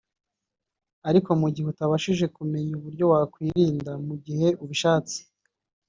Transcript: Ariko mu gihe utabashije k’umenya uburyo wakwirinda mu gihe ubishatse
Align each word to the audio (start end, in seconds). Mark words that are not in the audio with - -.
Ariko 1.09 1.29
mu 1.41 1.47
gihe 1.53 1.67
utabashije 1.73 2.25
k’umenya 2.33 2.73
uburyo 2.79 3.05
wakwirinda 3.11 3.91
mu 4.07 4.15
gihe 4.25 4.47
ubishatse 4.63 5.17